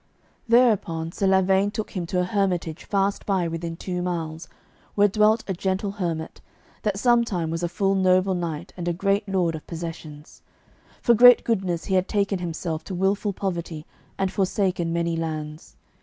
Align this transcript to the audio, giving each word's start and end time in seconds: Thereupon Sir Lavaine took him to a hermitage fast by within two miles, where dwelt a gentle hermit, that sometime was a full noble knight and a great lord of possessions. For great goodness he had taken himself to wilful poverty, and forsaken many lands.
Thereupon 0.47 1.11
Sir 1.11 1.27
Lavaine 1.27 1.69
took 1.69 1.91
him 1.91 2.07
to 2.07 2.21
a 2.21 2.23
hermitage 2.23 2.85
fast 2.85 3.23
by 3.23 3.47
within 3.47 3.75
two 3.75 4.01
miles, 4.01 4.47
where 4.95 5.07
dwelt 5.07 5.43
a 5.47 5.53
gentle 5.53 5.91
hermit, 5.91 6.41
that 6.81 6.97
sometime 6.97 7.51
was 7.51 7.61
a 7.61 7.69
full 7.69 7.93
noble 7.93 8.33
knight 8.33 8.73
and 8.75 8.87
a 8.87 8.93
great 8.93 9.29
lord 9.29 9.53
of 9.53 9.67
possessions. 9.67 10.41
For 11.03 11.13
great 11.13 11.43
goodness 11.43 11.85
he 11.85 11.93
had 11.93 12.07
taken 12.07 12.39
himself 12.39 12.83
to 12.85 12.95
wilful 12.95 13.31
poverty, 13.31 13.85
and 14.17 14.31
forsaken 14.31 14.91
many 14.91 15.15
lands. 15.15 15.75